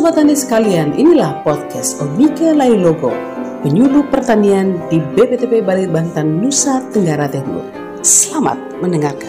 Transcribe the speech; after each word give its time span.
Sobat 0.00 0.16
Tani 0.16 0.32
sekalian, 0.32 0.96
inilah 0.96 1.44
podcast 1.44 2.00
Omike 2.00 2.56
Logo, 2.56 3.12
penyuluh 3.60 4.08
pertanian 4.08 4.80
di 4.88 4.96
BPTP 4.96 5.60
Bali 5.60 5.84
Banten, 5.84 6.40
Nusa 6.40 6.80
Tenggara 6.88 7.28
Timur. 7.28 7.68
Selamat 8.00 8.56
mendengarkan. 8.80 9.28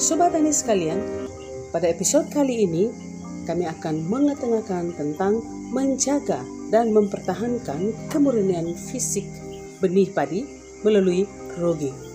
Sobat 0.00 0.32
Tani 0.32 0.48
sekalian, 0.48 0.96
pada 1.76 1.92
episode 1.92 2.32
kali 2.32 2.64
ini 2.64 2.88
kami 3.44 3.68
akan 3.68 4.08
mengetengahkan 4.08 4.96
tentang 4.96 5.44
menjaga 5.76 6.40
dan 6.72 6.88
mempertahankan 6.96 7.92
kemurnian 8.08 8.72
fisik 8.72 9.28
benih 9.80 10.08
padi 10.12 10.44
melalui 10.84 11.24
rogging. 11.60 12.06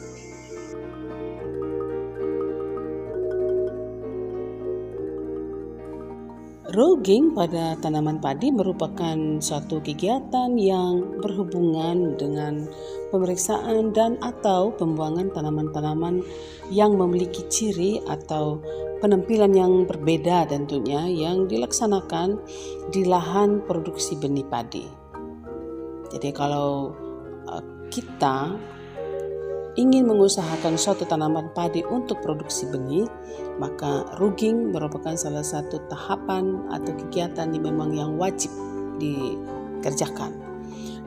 Rogging 6.72 7.36
pada 7.36 7.76
tanaman 7.84 8.24
padi 8.24 8.48
merupakan 8.48 9.20
suatu 9.44 9.84
kegiatan 9.84 10.56
yang 10.56 11.20
berhubungan 11.20 12.16
dengan 12.16 12.64
pemeriksaan 13.12 13.92
dan 13.92 14.16
atau 14.24 14.72
pembuangan 14.80 15.36
tanaman-tanaman 15.36 16.24
yang 16.72 16.96
memiliki 16.96 17.44
ciri 17.52 18.00
atau 18.08 18.64
penampilan 19.04 19.52
yang 19.52 19.84
berbeda 19.84 20.48
tentunya 20.48 21.12
yang 21.12 21.44
dilaksanakan 21.52 22.40
di 22.88 23.04
lahan 23.04 23.60
produksi 23.68 24.16
benih 24.16 24.48
padi. 24.48 24.88
Jadi 26.08 26.32
kalau 26.32 26.96
kita 27.92 28.56
ingin 29.80 30.04
mengusahakan 30.04 30.76
suatu 30.76 31.08
tanaman 31.08 31.52
padi 31.56 31.84
untuk 31.88 32.20
produksi 32.20 32.68
benih, 32.68 33.08
maka 33.56 34.04
rugging 34.20 34.72
merupakan 34.72 35.16
salah 35.16 35.44
satu 35.44 35.80
tahapan 35.88 36.68
atau 36.72 36.92
kegiatan 37.08 37.52
yang 37.52 37.64
memang 37.64 37.92
yang 37.96 38.12
wajib 38.20 38.52
dikerjakan. 39.00 40.36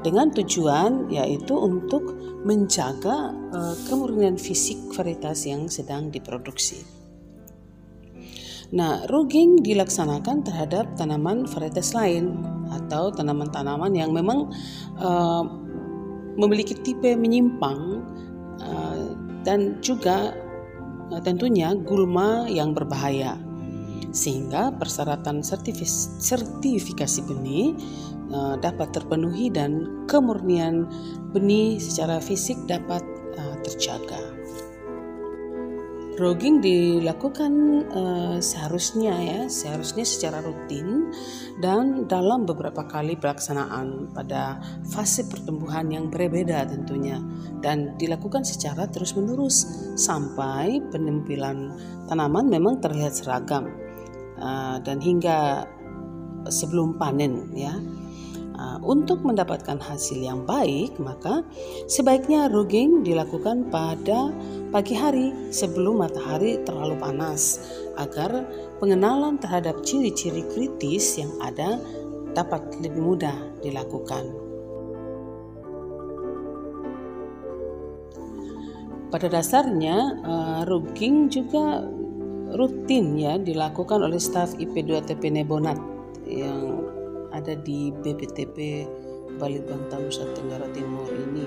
Dengan 0.04 0.28
tujuan 0.36 1.08
yaitu 1.08 1.56
untuk 1.56 2.12
menjaga 2.44 3.32
uh, 3.32 3.74
kemurnian 3.88 4.36
fisik 4.36 4.76
varietas 4.92 5.48
yang 5.48 5.64
sedang 5.72 6.12
diproduksi. 6.12 6.84
Nah, 8.74 9.08
rugging 9.08 9.64
dilaksanakan 9.64 10.44
terhadap 10.44 10.92
tanaman 10.96 11.48
varietas 11.48 11.96
lain 11.96 12.36
atau 12.68 13.12
tanaman-tanaman 13.12 13.92
yang 13.96 14.12
memang 14.12 14.52
uh, 15.00 15.63
memiliki 16.38 16.74
tipe 16.82 17.14
menyimpang 17.14 18.02
uh, 18.62 19.14
dan 19.42 19.78
juga 19.80 20.34
uh, 21.10 21.20
tentunya 21.22 21.74
gulma 21.74 22.46
yang 22.50 22.72
berbahaya 22.72 23.38
sehingga 24.14 24.70
persyaratan 24.78 25.42
sertifikasi 25.42 27.20
benih 27.26 27.74
uh, 28.30 28.54
dapat 28.62 28.94
terpenuhi 28.94 29.50
dan 29.50 30.04
kemurnian 30.06 30.86
benih 31.34 31.82
secara 31.82 32.22
fisik 32.22 32.54
dapat 32.70 33.02
terjaga. 33.64 34.43
Rogging 36.14 36.62
dilakukan 36.62 37.52
uh, 37.90 38.38
seharusnya 38.38 39.18
ya, 39.18 39.40
seharusnya 39.50 40.06
secara 40.06 40.38
rutin 40.46 41.10
dan 41.58 42.06
dalam 42.06 42.46
beberapa 42.46 42.86
kali 42.86 43.18
pelaksanaan 43.18 44.14
pada 44.14 44.62
fase 44.94 45.26
pertumbuhan 45.26 45.90
yang 45.90 46.14
berbeda 46.14 46.70
tentunya 46.70 47.18
dan 47.58 47.98
dilakukan 47.98 48.46
secara 48.46 48.86
terus-menerus 48.86 49.90
sampai 49.98 50.78
penampilan 50.94 51.74
tanaman 52.06 52.46
memang 52.46 52.78
terlihat 52.78 53.18
seragam 53.18 53.74
uh, 54.38 54.78
dan 54.86 55.02
hingga 55.02 55.66
sebelum 56.46 56.94
panen 56.94 57.50
ya. 57.58 57.74
Untuk 58.86 59.26
mendapatkan 59.26 59.82
hasil 59.82 60.22
yang 60.22 60.46
baik, 60.46 60.94
maka 61.02 61.42
sebaiknya 61.90 62.46
rugging 62.46 63.02
dilakukan 63.02 63.66
pada 63.66 64.30
pagi 64.70 64.94
hari 64.94 65.34
sebelum 65.50 66.06
matahari 66.06 66.62
terlalu 66.62 66.94
panas 66.94 67.58
agar 67.98 68.46
pengenalan 68.78 69.42
terhadap 69.42 69.82
ciri-ciri 69.82 70.46
kritis 70.54 71.18
yang 71.18 71.34
ada 71.42 71.82
dapat 72.30 72.62
lebih 72.78 73.02
mudah 73.02 73.34
dilakukan. 73.58 74.30
Pada 79.10 79.26
dasarnya, 79.26 80.22
rugging 80.66 81.26
juga 81.26 81.82
rutin 82.54 83.18
ya 83.18 83.34
dilakukan 83.34 83.98
oleh 83.98 84.22
staf 84.22 84.54
IP2TP 84.62 85.26
Nebonat 85.34 85.78
yang 86.22 86.86
ada 87.34 87.58
di 87.58 87.90
BPTP 87.90 88.86
Balitbangtan 89.42 90.06
Nusa 90.06 90.30
Tenggara 90.38 90.70
Timur 90.70 91.10
ini 91.10 91.46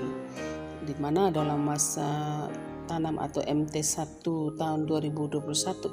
di 0.84 0.92
mana 1.00 1.32
dalam 1.32 1.64
masa 1.64 2.44
tanam 2.84 3.16
atau 3.16 3.40
MT1 3.44 4.24
tahun 4.56 4.80
2021 4.84 5.40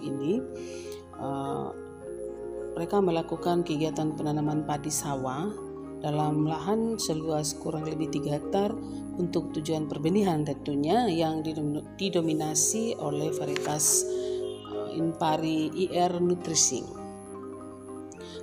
ini 0.03 0.39
uh, 1.19 1.71
mereka 2.75 2.99
melakukan 2.99 3.63
kegiatan 3.63 4.11
penanaman 4.15 4.67
padi 4.67 4.91
sawah 4.91 5.47
dalam 6.03 6.43
lahan 6.43 6.99
seluas 6.99 7.55
kurang 7.55 7.87
lebih 7.87 8.11
3 8.11 8.35
hektar 8.35 8.75
untuk 9.15 9.55
tujuan 9.55 9.87
perbenihan 9.87 10.43
tentunya 10.43 11.07
yang 11.07 11.39
didominasi 11.95 12.99
oleh 12.99 13.31
varietas 13.31 14.03
uh, 14.71 14.91
Impari 14.91 15.71
IR 15.71 16.19
Nutrisi. 16.19 17.04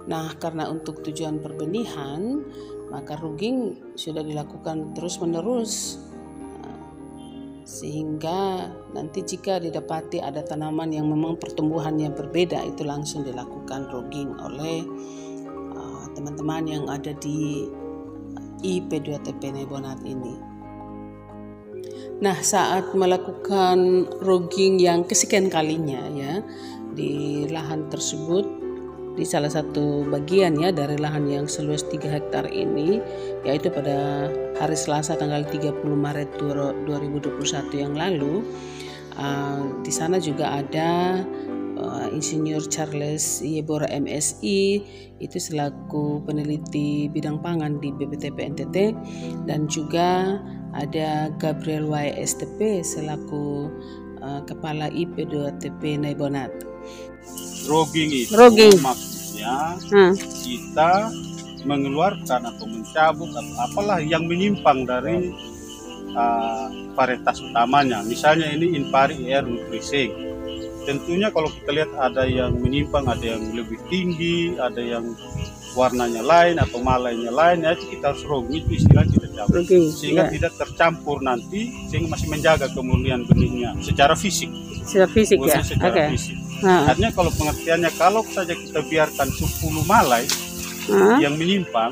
Nah, 0.08 0.34
karena 0.38 0.69
untuk 0.69 1.00
tujuan 1.06 1.38
perbenihan, 1.38 2.42
maka 2.92 3.16
rugging 3.16 3.78
sudah 3.97 4.20
dilakukan 4.20 4.92
terus-menerus 4.92 6.03
sehingga 7.72 8.69
nanti 8.92 9.25
jika 9.25 9.56
didapati 9.56 10.20
ada 10.20 10.44
tanaman 10.44 10.92
yang 10.92 11.08
memang 11.08 11.41
pertumbuhannya 11.41 12.12
berbeda 12.12 12.60
itu 12.69 12.84
langsung 12.84 13.25
dilakukan 13.25 13.88
rugging 13.88 14.28
oleh 14.44 14.84
uh, 15.72 16.04
teman-teman 16.12 16.69
uh, 16.69 16.70
yang 16.76 16.84
ada 16.92 17.16
di 17.16 17.64
IP2TP 18.62 19.56
Nebonat 19.56 20.04
ini. 20.04 20.36
Nah, 22.22 22.38
saat 22.38 22.94
melakukan 22.94 24.06
rugging 24.22 24.78
yang 24.78 25.02
kesekian 25.02 25.50
kalinya 25.50 26.06
ya 26.14 26.38
di 26.94 27.42
lahan 27.50 27.91
tersebut 27.91 28.62
di 29.12 29.25
salah 29.28 29.53
satu 29.53 30.09
bagian 30.09 30.56
ya 30.56 30.73
dari 30.73 30.97
lahan 30.97 31.28
yang 31.28 31.45
seluas 31.45 31.84
3 31.84 32.00
hektar 32.09 32.49
ini 32.49 33.00
yaitu 33.45 33.69
pada 33.69 34.28
hari 34.56 34.77
Selasa 34.77 35.19
tanggal 35.21 35.45
30 35.45 35.84
Maret 35.84 36.41
2021 36.41 37.37
yang 37.77 37.93
lalu 37.93 38.41
uh, 39.21 39.69
di 39.84 39.93
sana 39.93 40.17
juga 40.17 40.65
ada 40.65 41.21
uh, 41.77 42.09
Insinyur 42.09 42.65
Charles 42.73 43.45
Yebora 43.45 43.91
MSI 43.93 44.61
itu 45.21 45.39
selaku 45.39 46.25
peneliti 46.25 47.12
bidang 47.12 47.44
pangan 47.44 47.79
di 47.84 47.93
BPTP 47.93 48.37
NTT 48.56 48.77
dan 49.44 49.69
juga 49.69 50.41
ada 50.73 51.29
Gabriel 51.37 51.84
YSTP 51.84 52.81
selaku 52.81 53.69
uh, 54.22 54.41
kepala 54.47 54.88
IP2TP 54.94 55.99
Naibonat 55.99 56.50
Rogging 57.67 58.11
itu 58.11 58.32
Rogging. 58.35 58.79
maksudnya 58.81 59.76
hmm. 59.91 60.14
kita 60.43 61.11
mengeluarkan 61.62 62.43
atau 62.43 62.67
mencabut 62.67 63.31
atau 63.31 63.55
apalah 63.62 64.02
yang 64.02 64.26
menyimpang 64.26 64.82
dari 64.82 65.31
uh, 66.14 66.67
varietas 66.94 67.41
utamanya. 67.41 68.02
Misalnya 68.05 68.50
ini 68.50 68.76
Impari 68.76 69.31
Air 69.31 69.46
Nutrising. 69.46 70.12
Tentunya 70.82 71.31
kalau 71.31 71.46
kita 71.46 71.70
lihat 71.70 71.91
ada 71.94 72.26
yang 72.26 72.58
menyimpang, 72.58 73.06
ada 73.06 73.23
yang 73.23 73.55
lebih 73.55 73.79
tinggi, 73.87 74.58
ada 74.58 74.82
yang 74.82 75.14
warnanya 75.79 76.20
lain 76.26 76.58
atau 76.58 76.82
malainya 76.82 77.31
lain, 77.31 77.62
ya 77.62 77.79
kita 77.79 78.12
harus 78.12 78.26
rogging 78.26 78.67
itu 78.67 78.82
istilah 78.82 79.06
kita 79.06 79.21
cabut. 79.32 79.64
Okay, 79.64 79.88
sehingga 79.90 80.29
yeah. 80.29 80.34
tidak 80.37 80.52
tercampur 80.61 81.19
nanti, 81.25 81.73
sehingga 81.88 82.12
masih 82.12 82.29
menjaga 82.29 82.67
kemurnian 82.70 83.25
benihnya 83.26 83.75
secara 83.81 84.12
fisik. 84.14 84.52
Secara 84.84 85.08
fisik 85.08 85.38
ya? 85.43 85.61
Secara 85.64 85.93
okay. 85.93 86.08
fisik. 86.14 86.37
Nah. 86.62 86.87
Artinya 86.93 87.11
kalau 87.11 87.31
pengertiannya 87.34 87.90
kalau 87.99 88.23
saja 88.31 88.55
kita 88.55 88.81
biarkan 88.87 89.29
10 89.29 89.82
malai 89.82 90.25
nah. 90.87 91.19
yang 91.19 91.34
menyimpang, 91.34 91.90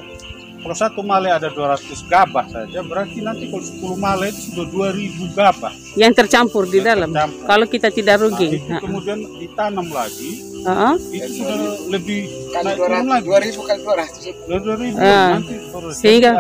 kalau 0.60 0.76
satu 0.76 1.00
malai 1.00 1.32
ada 1.32 1.48
200 1.48 1.88
gabah 2.04 2.44
saja, 2.44 2.84
berarti 2.84 3.25
nanti 3.25 3.48
kalau 3.48 3.64
10 3.64 3.96
malai 3.96 4.28
itu 4.28 4.52
sudah 4.52 4.66
2000 4.92 5.32
gabah. 5.32 5.72
Yang 5.96 6.12
tercampur 6.20 6.69
di 6.69 6.84
dalam. 6.84 7.08
Tercampur. 7.08 7.44
Kalau 7.48 7.66
kita 7.66 7.88
tidak 7.88 8.16
rugi. 8.20 8.60
Nah, 8.60 8.76
nah. 8.76 8.81
kemudian 8.84 9.19
ditanam 9.40 9.88
lagi, 9.88 10.31
uh 10.60 10.69
-huh. 10.69 10.94
itu 11.10 11.40
sudah 11.40 11.58
lebih 11.88 12.28
kali 12.52 12.64
naik 12.76 12.78
200, 12.78 13.08
lagi. 13.08 13.26
2000 13.56 13.69
kali 13.72 13.81
200. 13.81 15.00
2000 15.00 15.00
uh, 15.00 15.28
nanti 15.40 15.54
Sehingga 15.96 16.31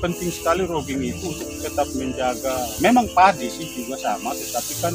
penting 0.00 0.28
sekali 0.28 0.62
rogging 0.68 1.00
itu 1.02 1.32
untuk 1.32 1.48
tetap 1.60 1.88
menjaga. 1.96 2.56
Memang 2.84 3.08
padi 3.16 3.48
sih 3.48 3.66
juga 3.72 3.96
sama 4.00 4.32
tetapi 4.36 4.72
kan 4.84 4.94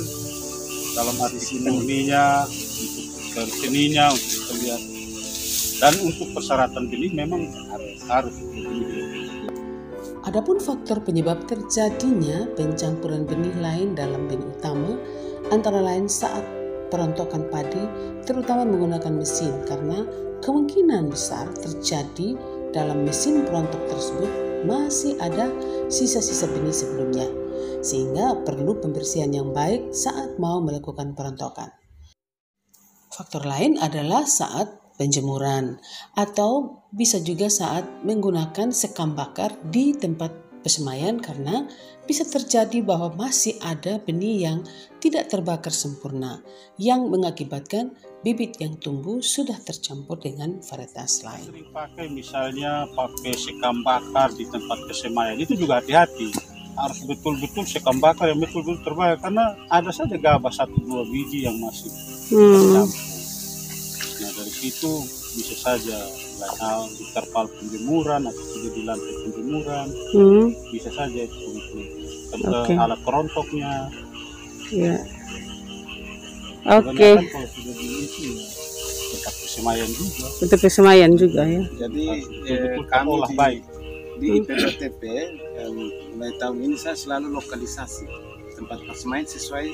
dalam 0.94 1.16
arti 1.24 1.40
seninya 1.40 2.46
untuk 2.46 3.48
seninya 3.50 4.06
untuk 4.12 4.42
terlihat. 4.52 4.82
Dan 5.82 5.94
untuk 6.06 6.30
persyaratan 6.38 6.84
benih 6.94 7.12
memang 7.14 7.50
harus 7.74 7.98
harus. 8.06 8.36
Adapun 10.22 10.62
faktor 10.62 11.02
penyebab 11.02 11.50
terjadinya 11.50 12.46
pencampuran 12.54 13.26
benih 13.26 13.58
lain 13.58 13.98
dalam 13.98 14.30
benih 14.30 14.46
utama 14.46 14.94
antara 15.50 15.82
lain 15.82 16.06
saat 16.06 16.46
perontokan 16.94 17.50
padi 17.50 17.82
terutama 18.30 18.62
menggunakan 18.62 19.18
mesin 19.18 19.50
karena 19.66 20.06
kemungkinan 20.46 21.10
besar 21.10 21.50
terjadi 21.58 22.38
dalam 22.70 23.02
mesin 23.02 23.42
perontok 23.50 23.82
tersebut 23.90 24.51
masih 24.66 25.18
ada 25.22 25.50
sisa-sisa 25.88 26.50
benih 26.50 26.74
sebelumnya 26.74 27.28
sehingga 27.82 28.46
perlu 28.46 28.78
pembersihan 28.78 29.34
yang 29.34 29.50
baik 29.52 29.90
saat 29.92 30.38
mau 30.38 30.62
melakukan 30.62 31.18
perontokan. 31.18 31.74
Faktor 33.12 33.44
lain 33.44 33.76
adalah 33.82 34.24
saat 34.24 34.96
penjemuran 34.96 35.82
atau 36.14 36.86
bisa 36.94 37.18
juga 37.20 37.50
saat 37.50 38.06
menggunakan 38.06 38.70
sekam 38.70 39.18
bakar 39.18 39.58
di 39.68 39.98
tempat 39.98 40.51
pesemaian 40.62 41.18
karena 41.18 41.68
bisa 42.06 42.26
terjadi 42.26 42.82
bahwa 42.82 43.28
masih 43.28 43.58
ada 43.62 44.02
benih 44.02 44.50
yang 44.50 44.60
tidak 45.02 45.30
terbakar 45.30 45.74
sempurna 45.74 46.42
yang 46.78 47.10
mengakibatkan 47.10 47.94
bibit 48.22 48.58
yang 48.62 48.78
tumbuh 48.78 49.18
sudah 49.22 49.58
tercampur 49.62 50.22
dengan 50.22 50.62
varietas 50.62 51.26
lain. 51.26 51.50
Sering 51.50 51.70
pakai 51.74 52.06
misalnya 52.10 52.86
pakai 52.94 53.34
sekam 53.34 53.82
bakar 53.82 54.30
di 54.38 54.46
tempat 54.46 54.78
pesemaian 54.86 55.38
itu 55.42 55.58
juga 55.58 55.82
hati-hati 55.82 56.30
harus 56.72 57.00
betul-betul 57.04 57.68
sekam 57.68 58.00
bakar 58.00 58.32
yang 58.32 58.40
betul-betul 58.40 58.80
terbakar 58.86 59.18
karena 59.20 59.54
ada 59.68 59.92
saja 59.92 60.16
gabah 60.16 60.54
satu 60.54 60.78
dua 60.82 61.04
biji 61.04 61.44
yang 61.44 61.58
masih 61.60 61.92
hmm. 62.32 62.54
tercampur 62.56 63.12
dari 64.42 64.54
situ 64.54 64.94
bisa 65.38 65.56
saja 65.58 65.98
hal 66.62 66.80
di 66.90 67.06
terpal 67.14 67.46
penjemuran 67.60 68.22
atau 68.26 68.44
tidak 68.56 68.72
di 68.74 68.82
lantai 68.88 69.14
penjemuran 69.26 69.88
hmm. 70.16 70.46
bisa 70.74 70.90
saja 70.94 71.22
itu 71.26 71.48
okay. 72.48 72.76
alat 72.78 73.00
kerontoknya 73.04 73.72
ya 74.72 74.96
oke 76.72 76.92
okay. 76.94 77.14
Kan 77.20 77.28
kalau 77.30 77.50
sudah 77.52 77.74
di 77.76 77.88
itu 78.06 78.22
ya 78.32 78.46
tetap 79.12 79.34
kesemayan 79.38 79.90
juga 79.92 80.26
tetap 80.40 80.60
kesemayan 80.64 81.12
juga 81.20 81.42
ya 81.44 81.64
jadi 81.78 82.06
eh, 82.48 82.80
kami 82.88 83.12
di, 83.12 83.34
baik 83.36 83.64
di 84.22 84.28
IPPTP 84.40 85.02
eh, 85.60 85.70
mulai 86.16 86.34
tahun 86.40 86.58
ini 86.64 86.76
saya 86.80 86.96
selalu 86.96 87.36
lokalisasi 87.36 88.08
tempat 88.56 88.80
persemayan 88.88 89.28
sesuai 89.28 89.68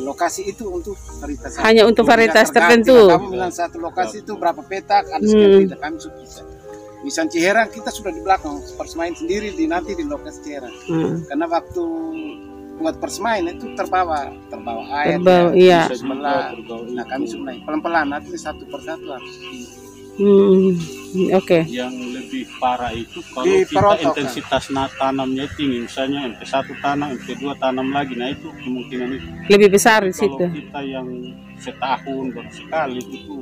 lokasi 0.00 0.50
itu 0.50 0.70
untuk 0.70 0.96
varietas 1.18 1.58
hanya 1.60 1.82
untuk 1.86 2.04
varietas 2.06 2.48
tertentu 2.50 3.10
kamu 3.10 3.28
bilang 3.34 3.52
satu 3.52 3.82
lokasi 3.82 4.22
itu 4.22 4.38
berapa 4.38 4.62
petak 4.62 5.10
ada 5.10 5.24
sekian 5.26 5.70
hmm. 5.70 5.78
kami 5.78 5.96
sudah 5.98 6.18
bisa 6.22 6.42
misal 7.00 7.26
Ciherang 7.32 7.68
kita 7.72 7.88
sudah 7.88 8.12
di 8.12 8.20
belakang 8.20 8.60
persemain 8.76 9.16
sendiri 9.16 9.56
di 9.56 9.64
nanti 9.64 9.96
di 9.96 10.04
lokasi 10.04 10.38
Ciherang 10.44 10.76
hmm. 10.86 11.16
karena 11.32 11.46
waktu 11.48 11.84
buat 12.80 12.96
persemain 12.96 13.44
itu 13.44 13.76
terbawa 13.76 14.32
terbawa 14.48 14.82
air 15.04 15.20
terbawa, 15.20 15.52
ya, 15.52 15.84
iya. 15.92 16.16
nah 16.96 17.04
kami 17.04 17.28
sudah 17.28 17.52
pelan-pelan 17.68 18.08
nanti 18.08 18.32
satu 18.40 18.64
persatu 18.64 19.04
harus 19.12 19.36
Hmm, 20.18 20.74
Oke. 21.34 21.62
Okay. 21.62 21.62
Yang 21.66 21.94
lebih 22.14 22.42
parah 22.62 22.94
itu 22.94 23.18
kalau 23.34 23.46
Di 23.46 23.66
kita 23.66 23.94
intensitas 23.98 24.64
nah, 24.70 24.86
tanamnya 24.94 25.46
tinggi, 25.58 25.86
misalnya 25.86 26.26
MP1 26.30 26.66
tanam, 26.78 27.08
MP2 27.18 27.42
tanam 27.58 27.88
lagi, 27.90 28.14
nah 28.14 28.30
itu 28.30 28.46
kemungkinan 28.62 29.08
itu. 29.18 29.28
Lebih 29.50 29.68
besar 29.74 30.06
di 30.06 30.14
situ. 30.14 30.38
Kalau 30.38 30.54
kita 30.54 30.80
yang 30.86 31.08
setahun 31.58 32.24
baru 32.30 32.50
sekali 32.50 33.00
itu 33.02 33.34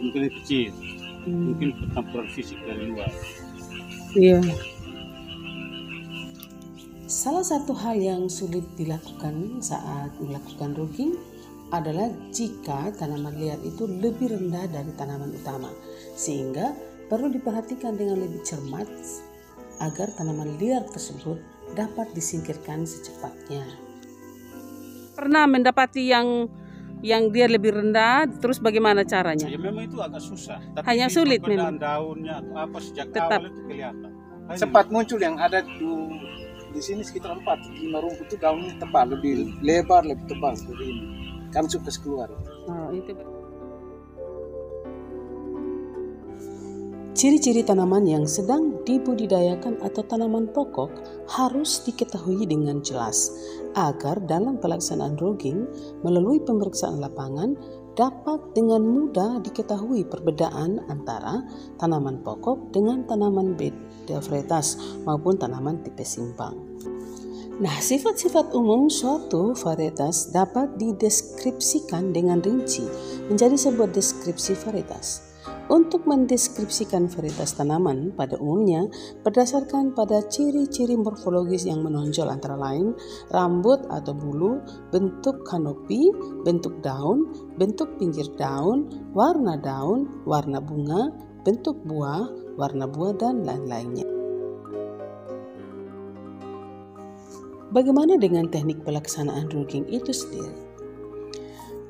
mungkin 0.00 0.20
kecil, 0.40 0.70
hmm. 1.26 1.42
mungkin 1.54 1.68
pertempuran 1.76 2.28
fisik 2.30 2.58
dari 2.62 2.84
luar. 2.90 3.10
Iya. 4.14 4.40
Salah 7.10 7.42
satu 7.42 7.74
hal 7.74 7.98
yang 7.98 8.30
sulit 8.30 8.62
dilakukan 8.78 9.58
saat 9.58 10.14
melakukan 10.22 10.78
rogging 10.78 11.18
adalah 11.70 12.10
jika 12.34 12.90
tanaman 12.98 13.34
liar 13.38 13.58
itu 13.62 13.86
lebih 13.86 14.34
rendah 14.34 14.66
dari 14.66 14.90
tanaman 14.98 15.30
utama, 15.30 15.70
sehingga 16.18 16.74
perlu 17.06 17.30
diperhatikan 17.30 17.94
dengan 17.94 18.18
lebih 18.18 18.42
cermat 18.42 18.90
agar 19.78 20.10
tanaman 20.18 20.58
liar 20.58 20.82
tersebut 20.90 21.38
dapat 21.78 22.10
disingkirkan 22.12 22.82
secepatnya. 22.82 23.62
Pernah 25.14 25.46
mendapati 25.46 26.10
yang 26.10 26.50
yang 27.00 27.32
dia 27.32 27.48
lebih 27.48 27.72
rendah, 27.72 28.28
terus 28.42 28.60
bagaimana 28.60 29.06
caranya? 29.06 29.48
Ya 29.48 29.56
memang 29.56 29.88
itu 29.88 29.96
agak 30.02 30.20
susah. 30.20 30.60
Tapi 30.76 30.84
Hanya 30.84 31.08
sulit 31.08 31.40
memang. 31.40 31.80
daunnya 31.80 32.44
atau 32.44 32.54
apa 32.60 32.78
sejak 32.82 33.08
Tetap. 33.08 33.40
awal 33.40 33.48
itu 33.48 33.62
kelihatan. 33.64 34.10
Cepat 34.50 34.86
muncul 34.90 35.18
yang 35.22 35.38
ada 35.38 35.62
di, 35.62 35.86
di 36.74 36.80
sini 36.82 37.00
sekitar 37.06 37.38
empat 37.40 37.62
lima 37.78 38.02
rumput 38.02 38.26
itu 38.28 38.36
daunnya 38.36 38.74
tebal, 38.76 39.06
lebih 39.16 39.54
lebar, 39.62 40.02
lebih 40.04 40.26
tebal 40.28 40.52
seperti 40.58 40.84
ini 40.90 41.30
kami 41.50 41.66
suka 41.68 41.90
keluar. 42.02 42.28
Oh, 42.70 42.90
Ciri-ciri 47.20 47.60
tanaman 47.60 48.08
yang 48.08 48.24
sedang 48.24 48.80
dibudidayakan 48.88 49.76
atau 49.84 50.00
tanaman 50.08 50.48
pokok 50.56 50.88
harus 51.28 51.84
diketahui 51.84 52.48
dengan 52.48 52.80
jelas 52.80 53.28
agar 53.76 54.24
dalam 54.24 54.56
pelaksanaan 54.56 55.20
rogging 55.20 55.68
melalui 56.00 56.40
pemeriksaan 56.40 56.96
lapangan 56.96 57.60
dapat 57.92 58.40
dengan 58.56 58.80
mudah 58.80 59.42
diketahui 59.44 60.08
perbedaan 60.08 60.80
antara 60.88 61.44
tanaman 61.76 62.24
pokok 62.24 62.72
dengan 62.72 63.04
tanaman 63.04 63.52
beda 63.52 64.22
varietas 64.24 64.80
maupun 65.04 65.36
tanaman 65.36 65.82
tipe 65.84 66.06
simpang. 66.06 66.69
Nah, 67.60 67.76
sifat-sifat 67.76 68.56
umum 68.56 68.88
suatu 68.88 69.52
varietas 69.52 70.32
dapat 70.32 70.80
dideskripsikan 70.80 72.08
dengan 72.08 72.40
rinci 72.40 72.88
menjadi 73.28 73.52
sebuah 73.52 73.92
deskripsi 73.92 74.56
varietas. 74.64 75.28
Untuk 75.68 76.08
mendeskripsikan 76.08 77.12
varietas 77.12 77.60
tanaman 77.60 78.16
pada 78.16 78.40
umumnya 78.40 78.88
berdasarkan 79.20 79.92
pada 79.92 80.24
ciri-ciri 80.24 80.96
morfologis 80.96 81.68
yang 81.68 81.84
menonjol 81.84 82.32
antara 82.32 82.56
lain 82.56 82.96
rambut 83.28 83.84
atau 83.92 84.16
bulu, 84.16 84.64
bentuk 84.88 85.44
kanopi, 85.44 86.08
bentuk 86.48 86.80
daun, 86.80 87.28
bentuk 87.60 87.92
pinggir 88.00 88.26
daun, 88.40 88.88
warna 89.12 89.60
daun, 89.60 90.08
warna 90.24 90.64
bunga, 90.64 91.12
bentuk 91.44 91.76
buah, 91.84 92.24
warna 92.56 92.88
buah 92.88 93.20
dan 93.20 93.44
lain-lainnya. 93.44 94.09
Bagaimana 97.70 98.18
dengan 98.18 98.50
teknik 98.50 98.82
pelaksanaan 98.82 99.46
rugging 99.46 99.86
itu 99.86 100.10
sendiri? 100.10 100.58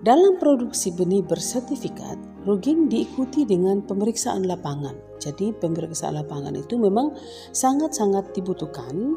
Dalam 0.05 0.37
produksi 0.37 0.93
benih 0.93 1.25
bersertifikat, 1.25 2.21
rugging 2.45 2.93
diikuti 2.93 3.49
dengan 3.49 3.81
pemeriksaan 3.81 4.45
lapangan. 4.45 4.93
Jadi 5.17 5.57
pemeriksaan 5.57 6.21
lapangan 6.21 6.53
itu 6.53 6.77
memang 6.77 7.17
sangat-sangat 7.57 8.37
dibutuhkan 8.37 9.17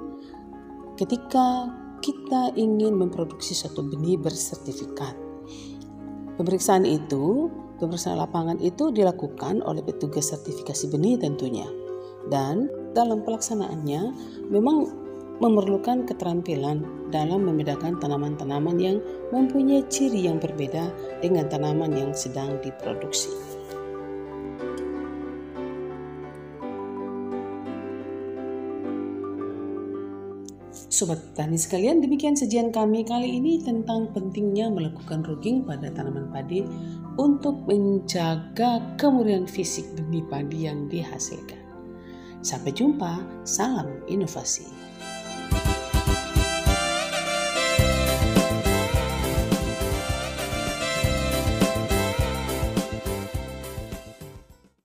ketika 0.96 1.68
kita 2.00 2.56
ingin 2.56 2.96
memproduksi 2.96 3.52
suatu 3.52 3.84
benih 3.84 4.16
bersertifikat. 4.16 5.20
Pemeriksaan 6.40 6.88
itu, 6.88 7.52
pemeriksaan 7.84 8.16
lapangan 8.16 8.60
itu 8.64 8.88
dilakukan 8.88 9.60
oleh 9.68 9.84
petugas 9.84 10.32
sertifikasi 10.32 10.88
benih 10.88 11.20
tentunya. 11.20 11.68
Dan 12.32 12.72
dalam 12.96 13.20
pelaksanaannya 13.28 14.02
memang 14.48 15.03
memerlukan 15.42 16.06
keterampilan 16.06 17.10
dalam 17.10 17.46
membedakan 17.46 17.98
tanaman-tanaman 17.98 18.78
yang 18.78 18.98
mempunyai 19.34 19.86
ciri 19.90 20.30
yang 20.30 20.38
berbeda 20.38 20.90
dengan 21.22 21.50
tanaman 21.50 21.94
yang 21.94 22.12
sedang 22.14 22.58
diproduksi. 22.62 23.30
Sobat 30.94 31.34
tani 31.34 31.58
sekalian, 31.58 32.06
demikian 32.06 32.38
sajian 32.38 32.70
kami 32.70 33.02
kali 33.02 33.42
ini 33.42 33.58
tentang 33.66 34.14
pentingnya 34.14 34.70
melakukan 34.70 35.26
rugging 35.26 35.66
pada 35.66 35.90
tanaman 35.90 36.30
padi 36.30 36.62
untuk 37.18 37.66
menjaga 37.66 38.78
kemurian 39.02 39.50
fisik 39.50 39.90
benih 39.98 40.22
padi 40.30 40.70
yang 40.70 40.86
dihasilkan. 40.86 41.58
Sampai 42.46 42.78
jumpa, 42.78 43.26
salam 43.42 44.06
inovasi. 44.06 44.70